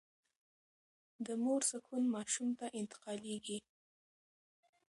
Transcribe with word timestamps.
د 1.25 1.27
مور 1.43 1.61
سکون 1.71 2.03
ماشوم 2.13 2.49
ته 2.59 2.65
انتقالېږي. 2.79 3.57